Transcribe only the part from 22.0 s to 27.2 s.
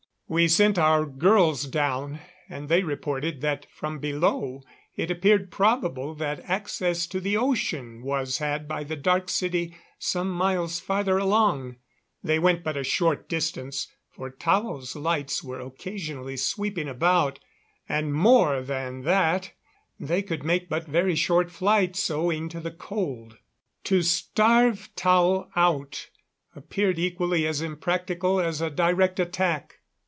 owing to the cold. To starve Tao out appeared